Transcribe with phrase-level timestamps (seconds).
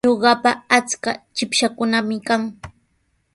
[0.07, 2.41] Ñuqapa achka chikpashaakunami kan.